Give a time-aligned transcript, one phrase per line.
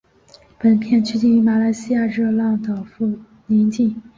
[0.57, 2.87] 本片取景于马来西亚热浪岛
[3.45, 4.01] 邻近的。